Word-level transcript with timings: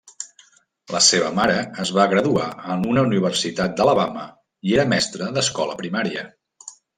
La 0.93 1.01
seva 1.07 1.27
mare 1.39 1.57
es 1.83 1.91
va 1.97 2.05
graduar 2.13 2.47
en 2.75 2.81
una 2.93 3.03
universitat 3.09 3.77
d'Alabama 3.81 4.25
i 4.71 4.75
era 4.79 4.87
mestra 4.95 5.29
d'escola 5.37 5.77
primària. 5.85 6.27